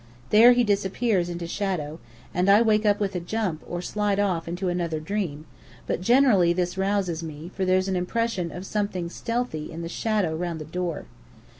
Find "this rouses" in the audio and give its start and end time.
6.53-7.21